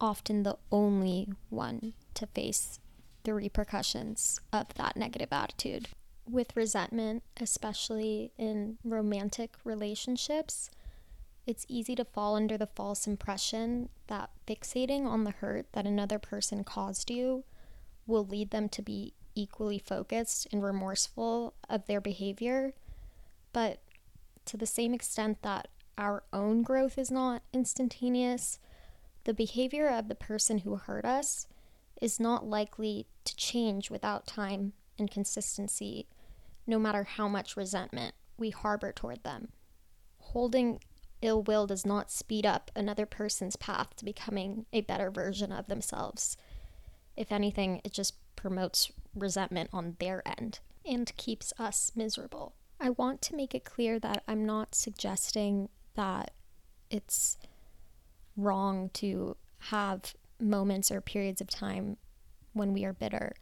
[0.00, 2.78] often the only one to face
[3.22, 5.88] the repercussions of that negative attitude.
[6.30, 10.70] With resentment, especially in romantic relationships,
[11.46, 16.18] it's easy to fall under the false impression that fixating on the hurt that another
[16.18, 17.44] person caused you
[18.06, 22.72] will lead them to be equally focused and remorseful of their behavior.
[23.52, 23.80] But
[24.46, 28.58] to the same extent that our own growth is not instantaneous,
[29.24, 31.46] the behavior of the person who hurt us
[32.00, 36.06] is not likely to change without time and consistency,
[36.66, 39.48] no matter how much resentment we harbor toward them.
[40.18, 40.80] Holding
[41.24, 45.66] ill will does not speed up another person's path to becoming a better version of
[45.66, 46.36] themselves.
[47.16, 52.54] If anything, it just promotes resentment on their end and keeps us miserable.
[52.78, 56.32] I want to make it clear that I'm not suggesting that
[56.90, 57.38] it's
[58.36, 59.36] wrong to
[59.70, 61.96] have moments or periods of time
[62.52, 63.34] when we are bitter.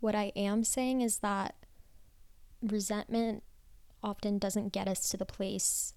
[0.00, 1.56] What I am saying is that
[2.62, 3.42] resentment
[4.02, 5.94] often doesn't get us to the place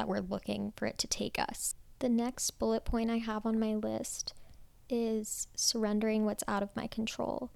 [0.00, 1.74] that we're looking for it to take us.
[1.98, 4.32] The next bullet point I have on my list
[4.88, 7.50] is surrendering what's out of my control.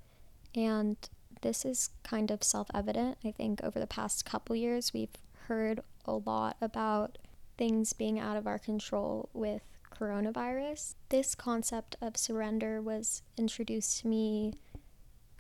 [0.55, 0.99] And
[1.41, 3.17] this is kind of self evident.
[3.25, 5.17] I think over the past couple years, we've
[5.49, 7.17] heard a lot about
[7.57, 10.97] things being out of our control with coronavirus.
[11.09, 14.53] This concept of surrender was introduced to me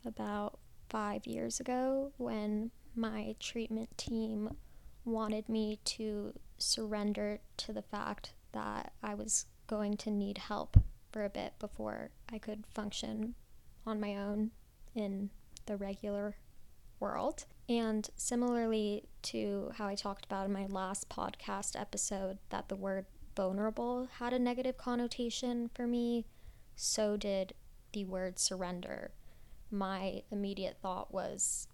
[0.06, 4.56] about five years ago when my treatment team
[5.04, 10.76] wanted me to surrender to the fact that I was going to need help
[11.12, 13.34] for a bit before I could function
[13.86, 14.50] on my own
[14.94, 15.30] in
[15.66, 16.36] the regular
[17.00, 17.44] world.
[17.68, 23.06] And similarly to how I talked about in my last podcast episode, that the word
[23.36, 26.26] vulnerable had a negative connotation for me,
[26.76, 27.54] so did
[27.92, 29.12] the word surrender.
[29.70, 31.68] My immediate thought was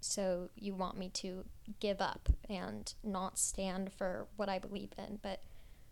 [0.00, 1.44] so you want me to
[1.80, 5.18] give up and not stand for what I believe in.
[5.22, 5.42] But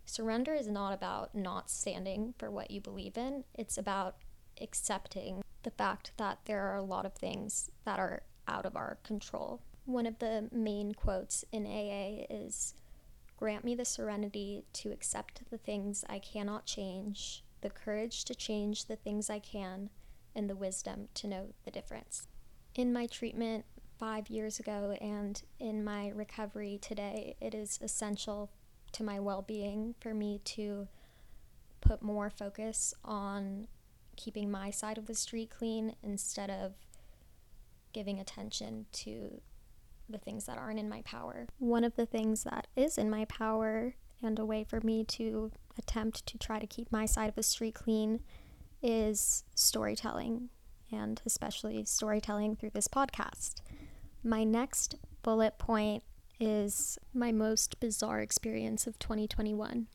[0.05, 4.17] surrender is not about not standing for what you believe in, it's about
[4.61, 8.99] accepting the fact that there are a lot of things that are out of our
[9.05, 9.61] control.
[9.85, 12.75] One of the main quotes in AA is
[13.37, 18.85] Grant me the serenity to accept the things I cannot change, the courage to change
[18.85, 19.89] the things I can,
[20.35, 22.29] and the wisdom to know the difference.
[22.75, 23.65] In my treatment
[24.01, 28.51] five years ago and in my recovery today, it is essential
[28.93, 30.89] to my well being for me to
[31.83, 33.69] put more focus on
[34.17, 36.73] keeping my side of the street clean instead of
[37.93, 39.41] giving attention to
[40.09, 41.47] the things that aren't in my power.
[41.59, 45.53] One of the things that is in my power and a way for me to
[45.79, 48.21] attempt to try to keep my side of the street clean
[48.83, 50.49] is storytelling,
[50.91, 53.61] and especially storytelling through this podcast.
[54.23, 56.03] My next bullet point
[56.39, 59.87] is my most bizarre experience of 2021.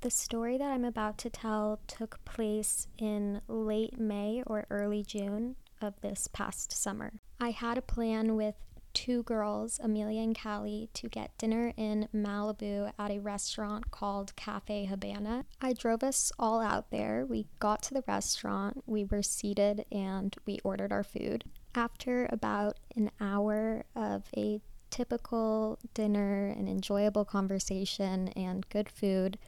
[0.00, 5.56] The story that I'm about to tell took place in late May or early June
[5.80, 7.14] of this past summer.
[7.40, 8.54] I had a plan with
[8.92, 14.84] two girls, Amelia and Callie, to get dinner in Malibu at a restaurant called Cafe
[14.84, 15.46] Habana.
[15.60, 17.26] I drove us all out there.
[17.28, 21.44] We got to the restaurant, we were seated, and we ordered our food.
[21.74, 24.60] After about an hour of a
[24.90, 29.38] typical dinner an enjoyable conversation and good food,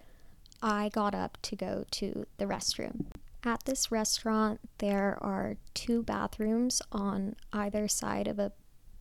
[0.61, 3.07] I got up to go to the restroom.
[3.45, 8.53] At this restaurant, there are two bathrooms on either side of a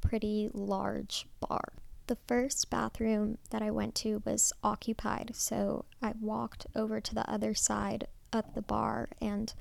[0.01, 1.73] pretty large bar.
[2.05, 7.27] The first bathroom that I went to was occupied, so I walked over to the
[7.27, 9.51] other side of the bar and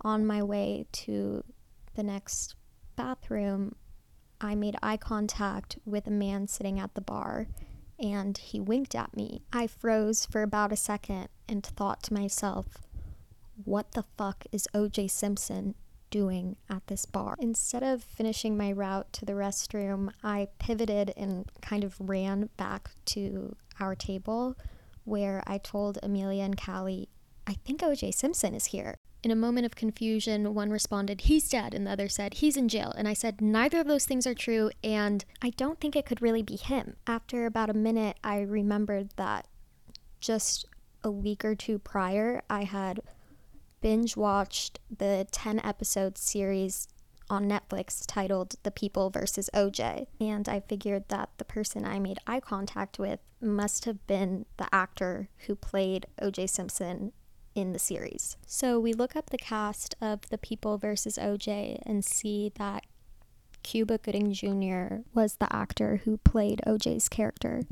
[0.00, 1.44] on my way to
[1.96, 2.54] the next
[3.00, 3.74] bathroom,
[4.42, 7.46] I made eye contact with a man sitting at the bar
[7.98, 9.42] and he winked at me.
[9.52, 12.66] I froze for about a second and thought to myself,
[13.64, 15.74] what the fuck is OJ Simpson
[16.10, 17.36] doing at this bar?
[17.38, 22.90] Instead of finishing my route to the restroom, I pivoted and kind of ran back
[23.06, 24.56] to our table
[25.04, 27.08] where I told Amelia and Callie,
[27.46, 28.96] I think OJ Simpson is here.
[29.22, 32.68] In a moment of confusion, one responded, He's dead, and the other said, He's in
[32.68, 32.92] jail.
[32.96, 36.22] And I said, Neither of those things are true, and I don't think it could
[36.22, 36.96] really be him.
[37.06, 39.46] After about a minute, I remembered that
[40.20, 40.64] just
[41.04, 43.00] a week or two prior, I had
[43.80, 46.88] binge watched the 10 episode series
[47.28, 50.06] on Netflix titled The People versus OJ.
[50.20, 54.68] And I figured that the person I made eye contact with must have been the
[54.74, 57.12] actor who played OJ Simpson
[57.54, 58.36] in the series.
[58.46, 62.84] So we look up the cast of The People versus OJ and see that
[63.62, 65.02] Cuba Gooding Jr.
[65.14, 67.62] was the actor who played OJ's character.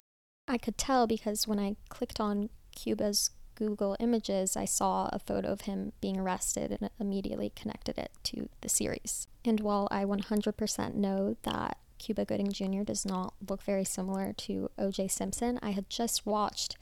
[0.46, 5.48] I could tell because when I clicked on Cuba's Google Images, I saw a photo
[5.48, 9.26] of him being arrested and immediately connected it to the series.
[9.44, 12.82] And while I 100% know that Cuba Gooding Jr.
[12.82, 16.76] does not look very similar to OJ Simpson, I had just watched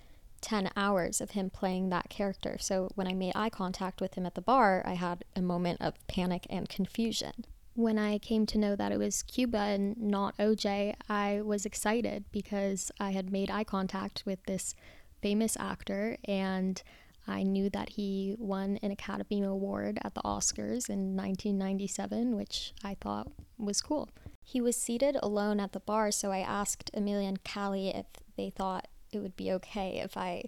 [0.47, 2.57] 10 hours of him playing that character.
[2.61, 5.81] So when I made eye contact with him at the bar, I had a moment
[5.81, 7.33] of panic and confusion.
[7.75, 12.27] When I came to know that it was Cuba and not OJ, I was excited
[12.31, 14.77] because I had made eye contact with this
[15.21, 16.81] famous actor and
[17.27, 22.97] I knew that he won an Academy Award at the Oscars in 1997, which I
[23.01, 24.11] thought was cool.
[24.45, 28.51] He was seated alone at the bar, so I asked Amelia and Callie if they
[28.51, 28.87] thought
[29.17, 30.45] it would be okay if I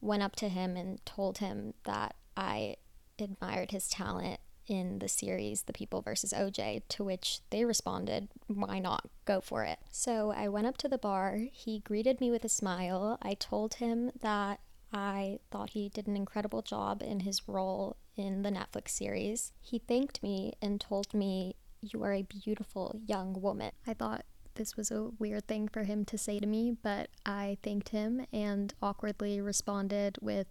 [0.00, 2.76] went up to him and told him that I
[3.18, 8.78] admired his talent in the series The People versus OJ, to which they responded, Why
[8.78, 9.08] not?
[9.24, 9.78] Go for it.
[9.90, 11.40] So I went up to the bar.
[11.52, 13.18] He greeted me with a smile.
[13.22, 14.60] I told him that
[14.92, 19.52] I thought he did an incredible job in his role in the Netflix series.
[19.60, 23.72] He thanked me and told me, You are a beautiful young woman.
[23.86, 27.58] I thought this was a weird thing for him to say to me, but I
[27.62, 30.46] thanked him and awkwardly responded with,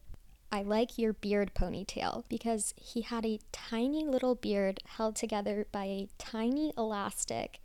[0.51, 5.85] I like your beard ponytail because he had a tiny little beard held together by
[5.85, 7.61] a tiny elastic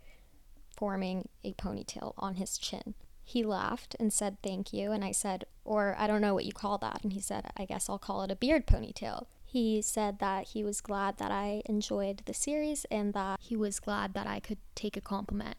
[0.77, 2.93] forming a ponytail on his chin.
[3.23, 6.53] He laughed and said thank you, and I said, or I don't know what you
[6.53, 7.03] call that.
[7.03, 9.25] And he said, I guess I'll call it a beard ponytail.
[9.43, 13.81] He said that he was glad that I enjoyed the series and that he was
[13.81, 15.57] glad that I could take a compliment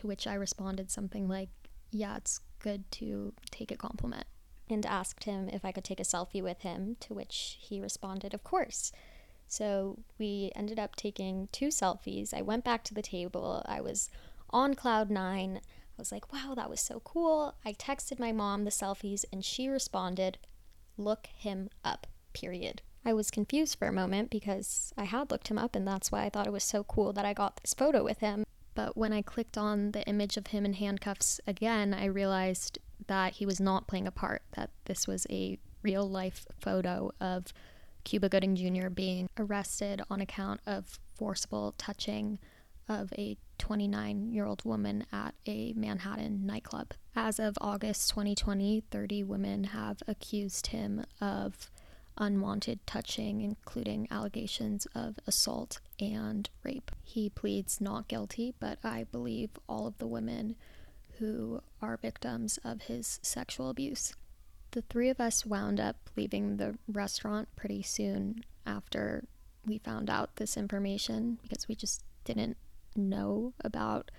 [0.00, 1.50] to which I responded something like,
[1.90, 4.26] Yeah, it's good to take a compliment,
[4.68, 8.34] and asked him if I could take a selfie with him, to which he responded,
[8.34, 8.92] Of course.
[9.46, 12.32] So we ended up taking two selfies.
[12.32, 13.64] I went back to the table.
[13.66, 14.08] I was
[14.50, 15.60] on cloud nine.
[15.64, 17.56] I was like, wow, that was so cool.
[17.64, 20.38] I texted my mom the selfies and she responded,
[20.96, 22.80] look him up, period.
[23.04, 26.24] I was confused for a moment because I had looked him up and that's why
[26.24, 28.44] I thought it was so cool that I got this photo with him.
[28.80, 32.78] But when I clicked on the image of him in handcuffs again, I realized
[33.08, 37.52] that he was not playing a part, that this was a real life photo of
[38.04, 38.88] Cuba Gooding Jr.
[38.88, 42.38] being arrested on account of forcible touching
[42.88, 46.94] of a 29 year old woman at a Manhattan nightclub.
[47.14, 51.70] As of August 2020, 30 women have accused him of
[52.16, 56.90] unwanted touching, including allegations of assault and rape.
[57.02, 60.56] He pleads not guilty, but I believe all of the women
[61.18, 64.14] who are victims of his sexual abuse.
[64.70, 69.24] The three of us wound up leaving the restaurant pretty soon after
[69.66, 72.56] we found out this information because we just didn't
[72.96, 74.10] know about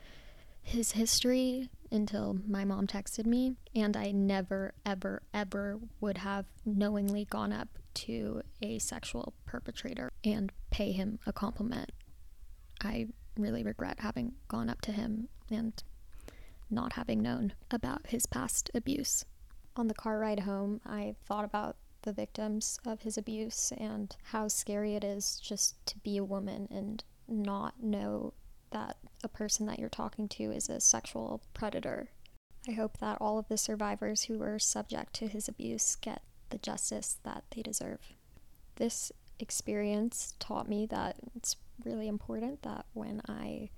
[0.62, 7.26] his history until my mom texted me, and I never, ever, ever would have knowingly
[7.26, 11.92] gone up to a sexual perpetrator and pay him a compliment.
[12.84, 15.82] I really regret having gone up to him and
[16.70, 19.26] not having known about his past abuse.
[19.76, 24.48] On the car ride home, I thought about the victims of his abuse and how
[24.48, 28.34] scary it is just to be a woman and not know
[28.72, 32.10] that a person that you're talking to is a sexual predator.
[32.68, 36.22] I hope that all of the survivors who were subject to his abuse get
[36.52, 38.00] the justice that they deserve.
[38.76, 43.72] This experience taught me that it's really important that when I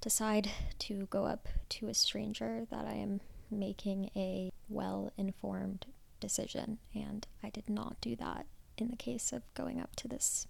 [0.00, 3.20] decide to go up to a stranger that I am
[3.50, 5.86] making a well-informed
[6.20, 8.46] decision and I did not do that
[8.76, 10.46] in the case of going up to this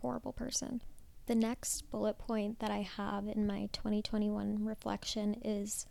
[0.00, 0.80] horrible person.
[1.26, 5.86] The next bullet point that I have in my 2021 reflection is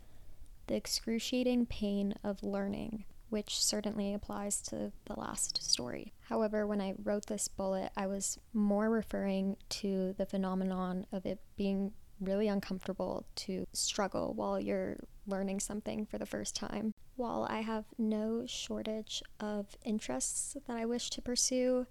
[0.66, 6.12] the excruciating pain of learning, which certainly applies to the last story.
[6.28, 11.40] However, when I wrote this bullet, I was more referring to the phenomenon of it
[11.56, 14.96] being really uncomfortable to struggle while you're
[15.26, 16.94] learning something for the first time.
[17.16, 21.86] While I have no shortage of interests that I wish to pursue,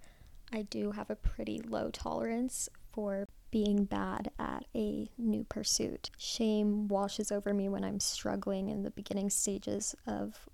[0.51, 6.11] I do have a pretty low tolerance for being bad at a new pursuit.
[6.17, 10.47] Shame washes over me when I'm struggling in the beginning stages of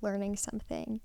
[0.00, 1.00] learning something.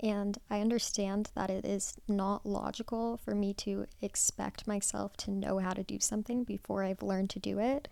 [0.00, 5.58] And I understand that it is not logical for me to expect myself to know
[5.58, 7.88] how to do something before I've learned to do it.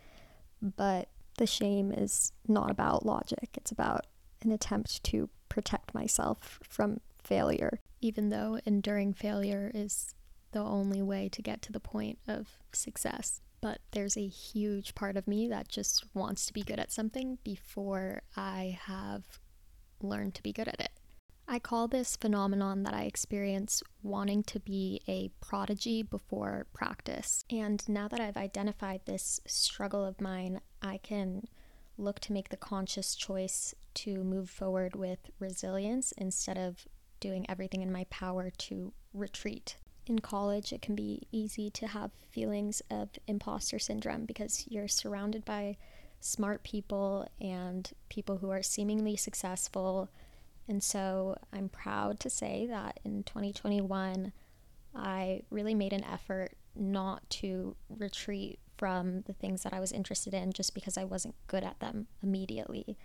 [0.61, 4.07] But the shame is not about logic, it's about
[4.43, 10.15] an attempt to protect myself from failure, even though enduring failure is
[10.51, 13.41] the only way to get to the point of success.
[13.61, 17.39] But there's a huge part of me that just wants to be good at something
[17.45, 19.23] before I have
[20.03, 20.91] learned to be good at it.
[21.49, 27.45] I call this phenomenon that I experience wanting to be a prodigy before practice.
[27.51, 31.49] And now that I've identified this struggle of mine, I can
[31.99, 36.87] look to make the conscious choice to move forward with resilience instead of
[37.21, 39.77] doing everything in my power to retreat.
[40.07, 45.45] In college, it can be easy to have feelings of imposter syndrome because you're surrounded
[45.45, 45.77] by
[46.25, 50.09] smart people and people who are seemingly successful
[50.69, 54.33] and so I'm proud to say that in 2021,
[54.95, 60.35] I really made an effort not to retreat from the things that I was interested
[60.35, 62.97] in just because I wasn't good at them immediately.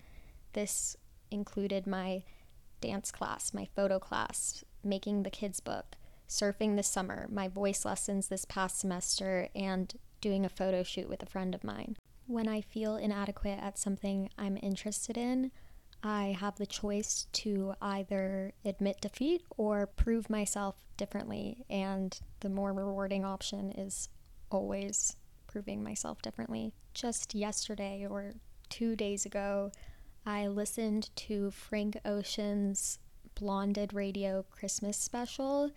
[0.54, 0.96] This
[1.32, 2.24] included my
[2.80, 5.96] dance class, my photo class, making the kids' book,
[6.30, 11.22] surfing this summer, my voice lessons this past semester, and doing a photo shoot with
[11.24, 11.96] a friend of mine.
[12.28, 15.50] When I feel inadequate at something I'm interested in,
[16.04, 21.64] I have the choice to either admit defeat or prove myself differently.
[21.70, 24.10] And the more rewarding option is
[24.50, 25.16] always
[25.48, 26.74] proving myself differently.
[26.94, 28.34] Just yesterday or
[28.70, 29.72] two days ago,
[30.26, 33.00] I listened to Frank Ocean's
[33.36, 35.72] Blonded Radio Christmas special,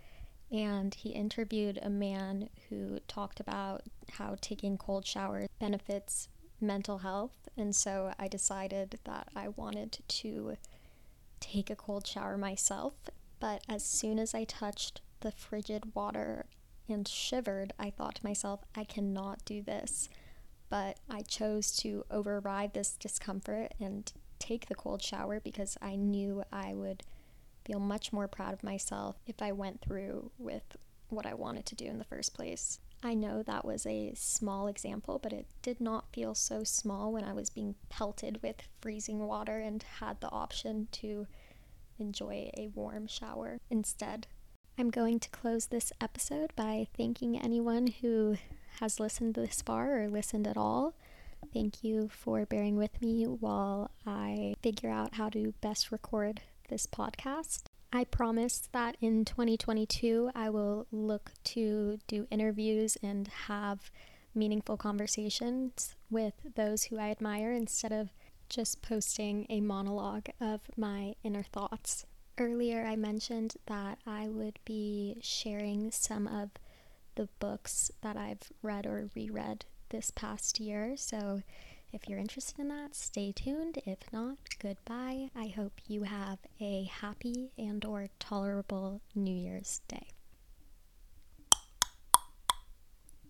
[0.50, 6.28] and he interviewed a man who talked about how taking cold showers benefits
[6.60, 7.48] mental health.
[7.56, 10.56] And so I decided that I wanted to
[11.40, 12.94] take a cold shower myself.
[13.38, 16.46] But as soon as I touched the frigid water
[16.88, 20.08] and shivered, I thought to myself, I cannot do this.
[20.68, 26.44] But I chose to override this discomfort and take the cold shower because I knew
[26.52, 27.02] I would
[27.64, 30.76] feel much more proud of myself if I went through with
[31.08, 32.78] what I wanted to do in the first place.
[33.02, 37.24] I know that was a small example, but it did not feel so small when
[37.24, 41.26] I was being pelted with freezing water and had the option to
[41.98, 44.26] enjoy a warm shower instead.
[44.78, 48.36] I'm going to close this episode by thanking anyone who
[48.80, 50.94] has listened this far or listened at all.
[51.52, 56.86] Thank you for bearing with me while I figure out how to best record this
[56.86, 57.69] podcast.
[57.92, 63.90] I promise that in 2022 I will look to do interviews and have
[64.32, 68.10] meaningful conversations with those who I admire instead of
[68.48, 72.06] just posting a monologue of my inner thoughts.
[72.38, 76.50] Earlier, I mentioned that I would be sharing some of
[77.16, 80.94] the books that I've read or reread this past year.
[80.96, 81.42] So
[81.92, 83.78] if you're interested in that, stay tuned.
[83.84, 85.30] If not, goodbye.
[85.34, 90.08] I hope you have a happy and or tolerable New Year's Day.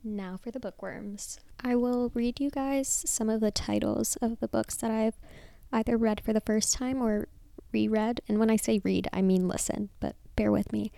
[0.02, 1.38] Now for the bookworms.
[1.62, 5.18] I will read you guys some of the titles of the books that I've
[5.72, 7.28] either read for the first time or
[7.72, 8.20] reread.
[8.28, 10.90] And when I say read, I mean listen, but bear with me.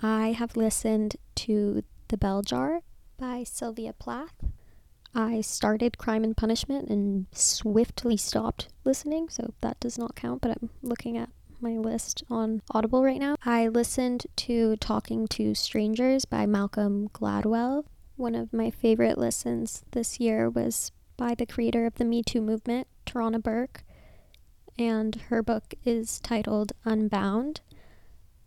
[0.00, 2.80] I have listened to The Bell Jar
[3.18, 4.34] by Sylvia Plath.
[5.14, 10.52] I started Crime and Punishment and swiftly stopped listening, so that does not count, but
[10.52, 11.30] I'm looking at
[11.60, 13.36] my list on Audible right now.
[13.44, 17.84] I listened to Talking to Strangers by Malcolm Gladwell.
[18.16, 22.40] One of my favorite listens this year was by the creator of the Me Too
[22.40, 23.82] movement, Tarana Burke,
[24.78, 27.60] and her book is titled Unbound.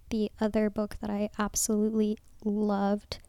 [0.10, 3.20] The other book that I absolutely loved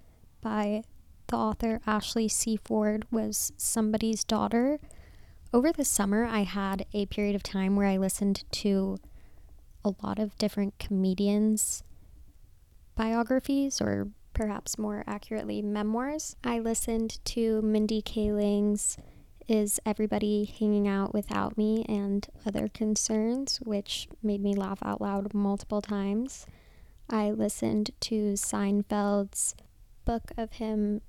[0.40, 0.84] by
[1.26, 2.56] the author Ashley C.
[2.56, 4.78] Ford was Somebody's Daughter.
[5.52, 8.98] Over the summer, I had a period of time where I listened to
[9.84, 11.82] a lot of different comedians'
[12.94, 16.36] biographies, or perhaps more accurately, memoirs.
[16.42, 18.96] I listened to Mindy Kaling's
[19.46, 25.34] Is Everybody Hanging Out Without Me and Other Concerns, which made me laugh out loud
[25.34, 26.46] multiple times.
[27.08, 29.54] I listened to Seinfeld's
[30.04, 31.00] book of him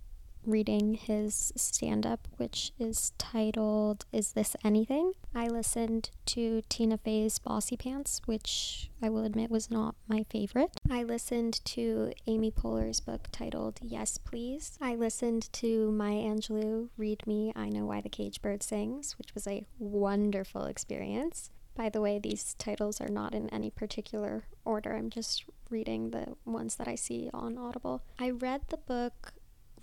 [0.45, 5.13] reading his stand up, which is titled Is This Anything?
[5.33, 10.71] I listened to Tina Fey's Bossypants, which I will admit was not my favorite.
[10.89, 14.77] I listened to Amy Poehler's book titled Yes Please.
[14.81, 19.33] I listened to Maya Angelou read me I Know Why the Cage Bird Sings, which
[19.33, 21.49] was a wonderful experience.
[21.75, 24.95] By the way, these titles are not in any particular order.
[24.95, 28.01] I'm just reading the ones that I see on Audible.
[28.17, 29.33] I read the book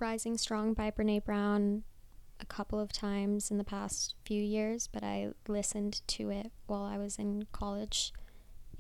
[0.01, 1.85] Rising Strong by Brene Brown
[2.41, 6.83] a couple of times in the past few years, but I listened to it while
[6.83, 8.13] I was in college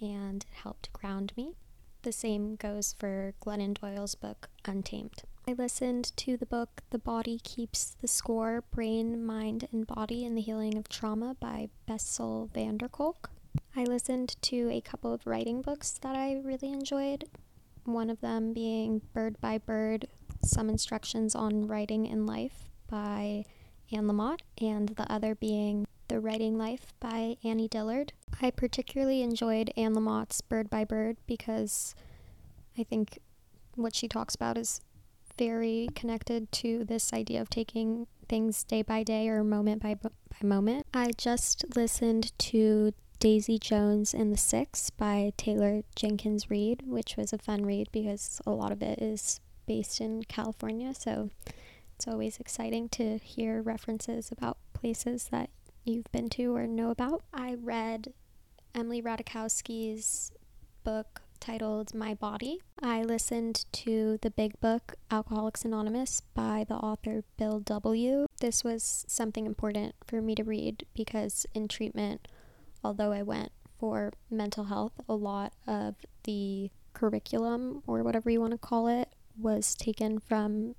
[0.01, 1.55] and it helped ground me.
[2.03, 5.23] The same goes for Glennon Doyle's book Untamed.
[5.47, 10.35] I listened to the book The Body Keeps the Score Brain, Mind, and Body in
[10.35, 13.31] the Healing of Trauma by Bessel van der Kolk.
[13.77, 17.25] I listened to a couple of writing books that I really enjoyed,
[17.85, 20.07] one of them being Bird by Bird
[20.45, 23.45] some instructions on writing in life by
[23.93, 28.12] Anne Lamott, and the other being The Writing Life by Annie Dillard.
[28.40, 31.95] I particularly enjoyed Anne Lamott's Bird by Bird because
[32.78, 33.18] I think
[33.74, 34.80] what she talks about is
[35.38, 40.11] very connected to this idea of taking things day by day or moment by, by
[40.43, 40.86] moment.
[40.95, 47.32] I just listened to Daisy Jones and the Six by Taylor Jenkins Reid, which was
[47.32, 51.31] a fun read because a lot of it is based in California, so
[51.97, 55.51] it's always exciting to hear references about places that
[55.85, 57.23] you've been to or know about.
[57.33, 58.13] I read
[58.75, 60.33] Emily Ratajkowski's
[60.85, 62.61] book titled My Body.
[62.81, 68.27] I listened to the big book Alcoholics Anonymous by the author Bill W.
[68.41, 72.29] This was something important for me to read because in treatment,
[72.85, 78.53] although I went for mental health, a lot of the curriculum or whatever you want
[78.53, 80.74] to call it was taken from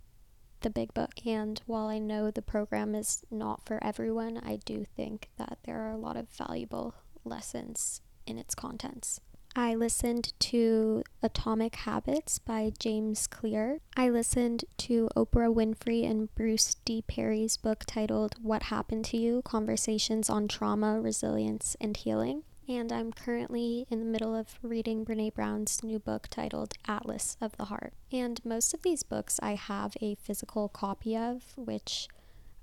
[0.62, 1.26] the big book.
[1.26, 5.82] And while I know the program is not for everyone, I do think that there
[5.82, 9.20] are a lot of valuable lessons in its contents.
[9.56, 13.82] I listened to Atomic Habits by James Clear.
[13.96, 17.04] I listened to Oprah Winfrey and Bruce D.
[17.08, 23.12] Perry's book titled What Happened to You Conversations on Trauma, Resilience, and Healing and I'm
[23.12, 27.94] currently in the middle of reading Brene Brown's new book titled Atlas of the Heart.
[28.12, 32.08] And most of these books I have a physical copy of, which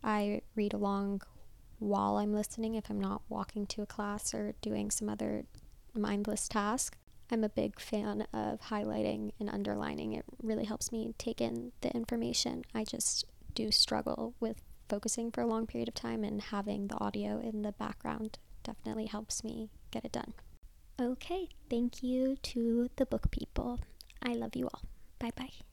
[0.02, 1.22] I read along
[1.78, 5.44] while I'm listening if I'm not walking to a class or doing some other
[5.94, 6.96] mindless task.
[7.30, 10.14] I'm a big fan of highlighting and underlining.
[10.14, 12.64] It really helps me take in the information.
[12.74, 13.24] I just
[13.54, 17.62] do struggle with focusing for a long period of time, and having the audio in
[17.62, 20.32] the background definitely helps me get it done.
[21.00, 23.80] Okay, thank you to the book people.
[24.22, 24.82] I love you all.
[25.18, 25.69] Bye bye.